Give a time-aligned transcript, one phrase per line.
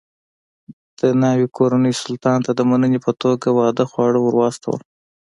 [0.99, 4.79] د ناوې کورنۍ سلطان ته د مننې په توګه واده خواړه ور واستول.